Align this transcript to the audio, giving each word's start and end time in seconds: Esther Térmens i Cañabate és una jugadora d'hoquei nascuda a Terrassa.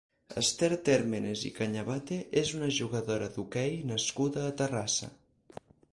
Esther 0.41 0.69
Térmens 0.87 1.43
i 1.49 1.51
Cañabate 1.57 2.17
és 2.43 2.53
una 2.61 2.71
jugadora 2.79 3.31
d'hoquei 3.37 3.77
nascuda 3.93 4.47
a 4.49 4.55
Terrassa. 4.63 5.15